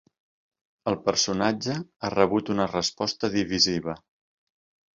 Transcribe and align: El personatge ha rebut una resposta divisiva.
El 0.91 0.97
personatge 1.09 1.75
ha 1.75 2.11
rebut 2.15 2.51
una 2.55 2.67
resposta 2.73 3.33
divisiva. 3.39 3.99